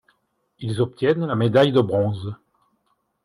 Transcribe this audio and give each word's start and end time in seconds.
Ils 0.57 0.81
obtiennent 0.81 1.27
la 1.27 1.35
médaille 1.35 1.71
de 1.71 1.79
bronze. 1.79 2.33